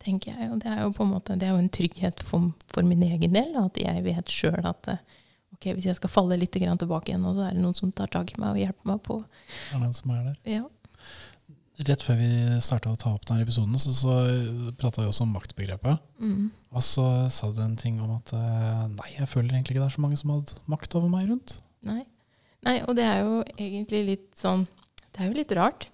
tenker 0.05 0.35
jeg. 0.35 0.51
Og 0.53 0.62
det 0.63 0.71
er 0.71 0.83
jo 0.83 0.93
på 0.95 1.05
en 1.05 1.13
måte 1.15 1.38
det 1.39 1.50
er 1.50 1.55
jo 1.55 1.62
en 1.63 1.71
trygghet 1.74 2.24
for, 2.25 2.51
for 2.71 2.88
min 2.88 3.03
egen 3.07 3.35
del, 3.35 3.55
at 3.62 3.79
jeg 3.81 4.05
vet 4.05 4.31
sjøl 4.31 4.62
at 4.62 4.91
uh, 4.93 5.21
ok, 5.55 5.71
hvis 5.74 5.89
jeg 5.89 6.00
skal 6.00 6.12
falle 6.12 6.38
litt 6.39 6.55
tilbake 6.55 7.12
igjen, 7.12 7.25
så 7.25 7.47
er 7.47 7.55
det 7.55 7.63
noen 7.63 7.77
som 7.77 7.93
tar 7.95 8.12
tak 8.13 8.33
i 8.33 8.41
meg 8.41 8.55
og 8.55 8.62
hjelper 8.62 8.91
meg 8.91 9.03
på. 9.05 9.19
Det 9.69 9.77
er 9.77 9.85
den 9.85 9.95
som 9.97 10.15
er 10.15 10.24
der. 10.29 10.39
Ja. 10.57 10.65
Rett 11.85 12.03
før 12.05 12.15
vi 12.15 12.29
starta 12.63 12.93
å 12.93 13.00
ta 13.00 13.12
opp 13.12 13.25
denne 13.27 13.43
episoden, 13.43 13.75
så, 13.81 13.91
så 13.91 14.13
prata 14.79 15.03
vi 15.03 15.09
også 15.09 15.25
om 15.25 15.33
maktbegrepet. 15.35 16.03
Mm. 16.24 16.47
Og 16.71 16.85
så 16.88 17.05
sa 17.33 17.50
du 17.51 17.59
en 17.63 17.75
ting 17.79 17.97
om 18.03 18.13
at 18.15 18.31
eh, 18.35 18.85
nei, 18.93 19.09
jeg 19.17 19.27
føler 19.27 19.57
egentlig 19.57 19.75
ikke 19.75 19.83
det 19.83 19.89
er 19.89 19.97
så 19.97 20.03
mange 20.05 20.19
som 20.19 20.31
hadde 20.31 20.55
makt 20.71 20.95
over 20.95 21.12
meg 21.12 21.27
rundt. 21.33 21.57
Nei. 21.85 22.05
nei, 22.65 22.77
og 22.88 22.95
det 22.97 23.03
er 23.03 23.19
jo 23.25 23.41
egentlig 23.59 24.00
litt 24.07 24.31
sånn 24.39 24.63
Det 25.12 25.19
er 25.21 25.27
jo 25.29 25.35
litt 25.35 25.51
rart. 25.55 25.89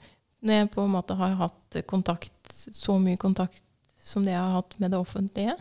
Når 0.46 0.60
jeg 0.60 0.70
på 0.74 0.86
en 0.86 0.94
måte 0.94 1.18
har 1.18 1.34
hatt 1.42 1.82
kontakt, 1.90 2.38
så 2.54 2.96
mye 3.02 3.20
kontakt 3.22 3.66
som 4.02 4.26
det 4.26 4.34
jeg 4.34 4.42
har 4.42 4.58
hatt 4.58 4.78
med 4.82 4.94
det 4.94 5.00
offentlige, 5.02 5.58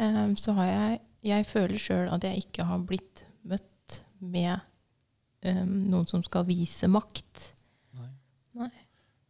eh, 0.00 0.28
så 0.38 0.58
har 0.60 0.70
jeg 0.70 1.00
Jeg 1.22 1.46
føler 1.46 1.78
sjøl 1.78 2.08
at 2.10 2.24
jeg 2.26 2.40
ikke 2.42 2.64
har 2.66 2.80
blitt 2.82 3.20
møtt 3.46 4.00
med 4.18 4.58
um, 5.46 5.68
noen 5.92 6.08
som 6.10 6.18
skal 6.26 6.42
vise 6.48 6.88
makt. 6.90 7.44
Nei. 7.94 8.08
nei. 8.58 8.72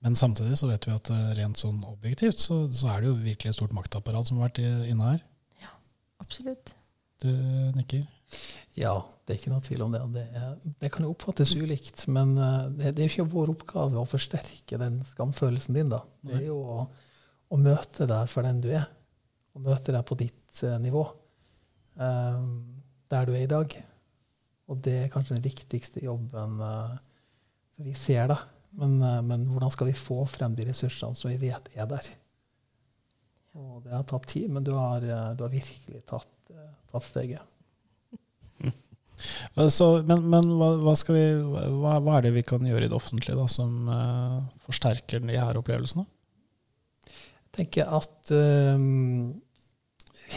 Men 0.00 0.16
samtidig 0.16 0.56
så 0.56 0.70
vet 0.70 0.86
vi 0.88 0.94
at 0.94 1.10
eh, 1.12 1.34
rent 1.36 1.60
sånn 1.60 1.82
objektivt 1.84 2.40
så, 2.40 2.62
så 2.72 2.94
er 2.94 3.02
det 3.02 3.10
jo 3.10 3.18
virkelig 3.20 3.52
et 3.52 3.58
stort 3.58 3.76
maktapparat 3.76 4.24
som 4.24 4.40
har 4.40 4.48
vært 4.48 4.62
inne 4.88 5.10
her. 5.10 5.20
Ja, 5.60 5.74
absolutt. 6.24 6.72
Du 7.20 7.28
nikker? 7.76 8.08
Ja, 8.78 8.94
det 9.26 9.34
er 9.34 9.38
ikke 9.38 9.52
noe 9.52 9.64
tvil 9.64 9.82
om 9.84 9.92
det. 9.92 10.00
Det, 10.14 10.72
det 10.80 10.90
kan 10.94 11.04
jo 11.04 11.12
oppfattes 11.12 11.52
ulikt, 11.58 12.06
men 12.08 12.34
eh, 12.40 12.68
det, 12.78 12.94
det, 12.96 13.04
er 13.04 13.10
ikke 13.10 13.28
vår 13.34 13.52
oppgave 13.52 14.00
å 14.00 14.08
forsterke 14.08 14.78
den 14.80 15.02
skamfølelsen 15.10 15.76
din. 15.76 15.92
da. 15.92 16.00
Det 16.24 16.38
er 16.40 16.46
jo 16.48 16.56
å, 16.56 16.86
å 17.52 17.60
møte 17.60 18.08
deg 18.08 18.30
for 18.32 18.48
den 18.48 18.62
du 18.64 18.70
er, 18.72 18.86
og 19.52 19.66
møte 19.66 19.92
deg 19.92 20.04
på 20.08 20.16
ditt 20.20 20.62
uh, 20.64 20.78
nivå. 20.80 21.04
Um, 22.00 22.80
der 23.12 23.28
du 23.28 23.34
er 23.36 23.44
i 23.44 23.50
dag. 23.50 23.74
Og 24.72 24.78
det 24.80 24.94
er 25.02 25.12
kanskje 25.12 25.36
den 25.36 25.44
viktigste 25.44 26.00
jobben 26.04 26.56
uh, 26.62 26.96
vi 27.82 27.92
ser. 27.98 28.30
da. 28.32 28.38
Men, 28.78 29.02
eh, 29.02 29.22
men, 29.22 29.46
hvordan 29.52 29.72
skal 29.72 29.90
vi 29.90 29.96
få 29.96 30.22
frem 30.30 30.54
de 30.56 30.66
ressursene 30.70 31.16
som 31.18 31.32
vi 31.32 31.40
vet 31.42 31.72
er 31.76 31.88
der? 31.90 32.10
Og 33.58 33.82
det 33.84 33.92
har 33.92 34.04
tatt 34.08 34.28
tid, 34.30 34.48
men 34.52 34.64
du 34.64 34.72
har, 34.76 35.04
eh, 35.04 35.32
du 35.36 35.44
har 35.44 35.52
virkelig 35.52 36.04
tatt, 36.08 36.30
eh, 36.50 36.70
tatt 36.92 37.08
steget. 37.08 37.42
Så, 39.76 39.86
men, 40.08 40.24
men 40.32 40.48
hva, 40.56 40.72
hva, 40.80 40.94
vi, 41.14 41.26
hva, 41.44 41.98
hva, 42.00 42.16
er 42.16 42.24
det 42.26 42.32
vi 42.38 42.42
kan 42.46 42.64
gjøre 42.66 42.88
i 42.88 42.90
det 42.90 42.96
offentlige 42.96 43.36
da, 43.38 43.44
som 43.50 43.86
uh, 43.86 44.40
forsterker 44.64 45.20
de 45.22 45.36
her 45.36 45.58
opplevelsene? 45.60 46.02
Tenker 47.52 47.90
at 47.92 48.32
uh, 48.32 48.78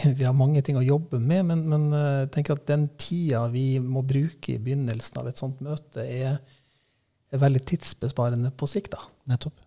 vi 0.18 0.26
har 0.26 0.36
mange 0.36 0.62
ting 0.64 0.76
å 0.76 0.84
jobbe 0.84 1.20
med, 1.22 1.46
men, 1.48 1.64
men 1.70 1.88
jeg 1.96 2.30
tenker 2.34 2.58
at 2.58 2.68
den 2.68 2.90
tida 3.00 3.46
vi 3.52 3.78
må 3.80 4.04
bruke 4.04 4.54
i 4.54 4.60
begynnelsen 4.60 5.22
av 5.22 5.30
et 5.30 5.40
sånt 5.40 5.62
møte, 5.64 6.04
er 6.04 6.38
er 7.34 7.42
veldig 7.42 7.62
tidsbesparende 7.66 8.52
på 8.56 8.68
sikt. 8.70 8.94
da. 8.94 9.02
Nettopp. 9.32 9.62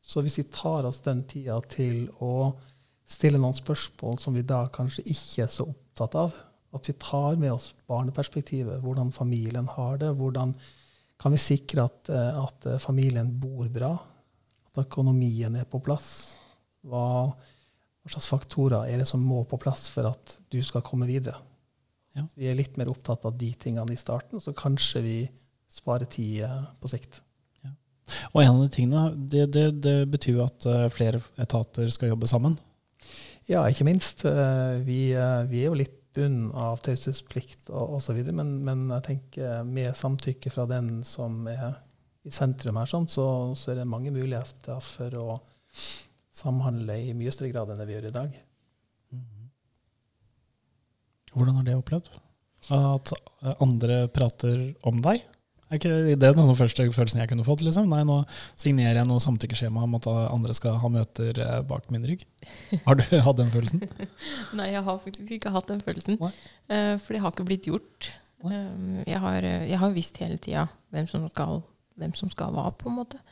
Så 0.00 0.22
hvis 0.24 0.38
vi 0.40 0.46
tar 0.50 0.88
oss 0.88 1.02
den 1.04 1.22
tida 1.28 1.60
til 1.70 2.08
å 2.24 2.54
stille 3.10 3.40
noen 3.42 3.56
spørsmål 3.58 4.20
som 4.22 4.36
vi 4.36 4.46
da 4.46 4.64
kanskje 4.72 5.04
ikke 5.10 5.44
er 5.44 5.50
så 5.52 5.66
opptatt 5.70 6.16
av. 6.18 6.36
At 6.74 6.86
vi 6.86 6.94
tar 7.02 7.38
med 7.40 7.50
oss 7.52 7.72
barneperspektivet, 7.90 8.78
hvordan 8.84 9.10
familien 9.14 9.66
har 9.72 9.98
det. 9.98 10.12
Hvordan 10.18 10.54
kan 11.20 11.34
vi 11.34 11.40
sikre 11.42 11.88
at, 11.88 12.08
eh, 12.08 12.38
at 12.38 12.68
familien 12.82 13.32
bor 13.40 13.66
bra? 13.68 13.96
At 14.70 14.84
økonomien 14.86 15.56
er 15.58 15.66
på 15.66 15.82
plass? 15.82 16.38
Hva, 16.86 17.04
hva, 17.30 18.12
slags 18.12 18.28
faktorer 18.30 18.88
er 18.88 19.02
det 19.02 19.08
som 19.08 19.22
må 19.24 19.42
på 19.48 19.58
plass 19.60 19.88
for 19.92 20.08
at 20.10 20.36
du 20.52 20.60
skal 20.64 20.84
komme 20.86 21.08
videre? 21.10 21.36
Ja. 22.16 22.24
Vi 22.34 22.48
er 22.50 22.58
litt 22.58 22.78
mer 22.80 22.90
opptatt 22.90 23.26
av 23.28 23.36
de 23.38 23.52
tingene 23.60 23.94
i 23.94 24.00
starten, 24.00 24.42
så 24.42 24.54
kanskje 24.56 25.04
vi 25.04 25.18
sparer 25.70 26.08
tid 26.10 26.42
eh, 26.46 26.64
på 26.80 26.90
sikt. 26.90 27.20
Ja. 27.62 27.70
Og 28.32 28.42
en 28.42 28.56
av 28.56 28.64
de 28.64 28.72
tingene, 28.74 29.04
det, 29.14 29.46
det, 29.54 29.68
det 29.84 29.96
betyr 30.10 30.40
jo 30.40 30.48
at 30.48 30.66
eh, 30.66 30.88
flere 30.90 31.22
etater 31.38 31.92
skal 31.94 32.14
jobbe 32.14 32.30
sammen? 32.30 32.58
Ja, 33.50 33.62
ikke 33.66 33.86
minst. 33.86 34.22
Vi, 34.86 34.98
vi 35.50 35.62
er 35.62 35.64
jo 35.64 35.78
litt 35.78 35.96
bunn 36.14 36.50
av 36.56 36.80
taushetsplikt 36.84 37.70
osv. 37.70 38.18
Men, 38.34 38.52
men 38.66 38.88
jeg 38.96 39.06
tenker 39.06 39.64
med 39.66 39.96
samtykke 39.96 40.52
fra 40.52 40.66
den 40.70 41.00
som 41.06 41.46
er 41.50 41.72
i 42.26 42.32
sentrum 42.34 42.76
her, 42.76 42.88
sånn, 42.88 43.08
så, 43.08 43.26
så, 43.56 43.70
er 43.72 43.80
det 43.80 43.88
mange 43.88 44.12
muligheter 44.12 44.80
for 44.84 45.14
å 45.16 45.38
samhandle 46.40 46.96
i 47.04 47.14
mye 47.16 47.32
større 47.34 47.52
grad 47.54 47.72
enn 47.72 47.80
det 47.80 47.88
vi 47.88 47.96
gjør 47.96 48.08
i 48.10 48.14
dag. 48.16 48.38
Mm-hmm. 49.14 49.50
Hvordan 51.36 51.60
har 51.60 51.68
det 51.68 51.78
opplevd? 51.78 52.10
At 52.70 53.12
andre 53.62 54.02
prater 54.12 54.72
om 54.86 55.00
deg? 55.04 55.22
Er 55.70 55.78
ikke 55.78 55.90
det 56.18 56.26
er 56.26 56.34
den 56.34 56.56
første 56.58 56.84
følelsen 56.90 57.20
jeg 57.22 57.30
kunne 57.30 57.46
fått? 57.46 57.60
Liksom? 57.62 57.86
Nei, 57.92 58.00
nå 58.06 58.16
signerer 58.58 58.98
jeg 58.98 59.06
noe 59.06 59.22
samtykkeskjema 59.22 59.84
om 59.86 59.92
at 60.00 60.08
andre 60.10 60.54
skal 60.58 60.80
ha 60.82 60.88
møter 60.90 61.38
eh, 61.38 61.60
bak 61.66 61.86
min 61.94 62.02
rygg. 62.08 62.24
Har 62.88 62.98
du 62.98 63.04
hatt 63.26 63.38
den 63.38 63.52
følelsen? 63.54 63.84
Nei, 64.58 64.72
jeg 64.72 64.82
har 64.88 64.98
faktisk 65.04 65.30
ikke 65.38 65.52
hatt 65.54 65.70
den 65.70 65.84
følelsen. 65.84 66.18
Uh, 66.18 66.96
for 66.98 67.14
det 67.14 67.22
har 67.22 67.30
ikke 67.30 67.46
blitt 67.46 67.70
gjort. 67.70 68.10
Um, 68.42 68.98
jeg, 69.04 69.20
har, 69.22 69.46
jeg, 69.46 69.78
har, 69.78 69.94
visst 69.94 70.18
hele 70.18 70.40
tida 70.42 70.66
hvem, 70.90 71.06
hvem, 71.06 72.18
som 72.18 72.34
skal 72.34 72.56
hva, 72.56 72.66
på 72.74 72.90
en 72.90 72.98
måte. 72.98 73.22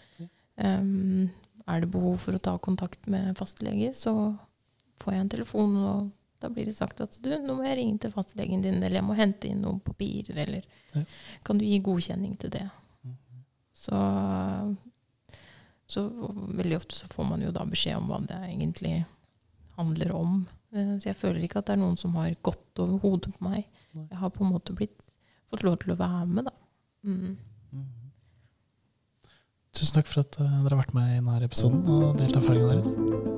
Um, 0.62 1.26
er 1.68 1.82
det 1.82 1.90
behov 1.92 2.16
for 2.22 2.36
å 2.36 2.42
ta 2.42 2.56
kontakt 2.62 3.06
med 3.12 3.36
fastlege, 3.38 3.92
så 3.96 4.14
får 5.02 5.14
jeg 5.14 5.24
en 5.24 5.32
telefon, 5.34 5.76
og 5.84 6.10
da 6.42 6.50
blir 6.52 6.68
det 6.68 6.76
sagt 6.76 7.00
at 7.04 7.16
du, 7.22 7.30
nå 7.42 7.56
må 7.58 7.66
jeg 7.66 7.78
ringe 7.80 8.02
til 8.02 8.14
fastlegen 8.14 8.62
din, 8.64 8.78
eller 8.80 9.00
jeg 9.00 9.06
må 9.06 9.16
hente 9.18 9.50
inn 9.50 9.62
noen 9.64 9.80
papirer, 9.84 10.44
eller 10.44 10.66
ja. 10.94 11.04
kan 11.46 11.58
du 11.58 11.66
gi 11.66 11.80
godkjenning 11.84 12.36
til 12.40 12.54
det? 12.54 12.64
Mm. 13.04 13.16
Så, 13.74 14.02
så, 15.86 16.06
veldig 16.60 16.78
ofte 16.78 16.98
så 16.98 17.10
får 17.12 17.28
man 17.32 17.44
jo 17.44 17.54
da 17.54 17.66
beskjed 17.68 17.98
om 17.98 18.08
hva 18.10 18.22
det 18.26 18.38
egentlig 18.48 18.94
handler 19.78 20.14
om. 20.16 20.40
Eh, 20.74 20.94
så 20.98 21.10
jeg 21.10 21.20
føler 21.20 21.44
ikke 21.44 21.62
at 21.62 21.70
det 21.70 21.76
er 21.76 21.82
noen 21.82 21.98
som 22.00 22.16
har 22.18 22.32
gått 22.42 22.82
over 22.82 23.02
hodet 23.04 23.34
på 23.36 23.48
meg. 23.50 23.66
Jeg 23.98 24.20
har 24.20 24.32
på 24.34 24.44
en 24.44 24.54
måte 24.54 24.74
blitt, 24.78 24.98
fått 25.50 25.64
lov 25.66 25.78
til 25.82 25.94
å 25.94 26.00
være 26.00 26.26
med, 26.30 26.48
da. 26.50 26.54
Mm. 27.08 27.36
Tusen 29.76 29.98
takk 29.98 30.08
for 30.08 30.24
at 30.24 30.40
uh, 30.40 30.46
dere 30.46 30.72
har 30.72 30.80
vært 30.82 30.96
med 30.96 31.10
i 31.10 31.18
denne 31.18 31.42
episoden 31.44 31.84
og 31.86 32.16
delt 32.20 32.38
erfaringene 32.40 32.78
deres. 32.78 33.37